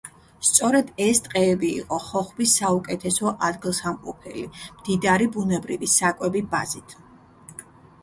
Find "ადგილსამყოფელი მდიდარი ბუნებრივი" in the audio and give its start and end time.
3.51-5.95